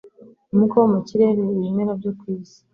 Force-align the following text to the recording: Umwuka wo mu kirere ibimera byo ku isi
Umwuka 0.51 0.75
wo 0.81 0.87
mu 0.93 0.99
kirere 1.07 1.39
ibimera 1.51 1.91
byo 1.99 2.11
ku 2.19 2.23
isi 2.35 2.59